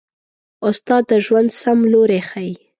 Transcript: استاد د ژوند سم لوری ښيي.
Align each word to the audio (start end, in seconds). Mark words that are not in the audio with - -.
استاد 0.67 1.03
د 1.11 1.13
ژوند 1.25 1.49
سم 1.61 1.79
لوری 1.91 2.21
ښيي. 2.29 2.53